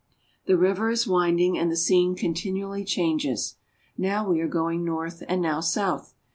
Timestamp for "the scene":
1.71-2.15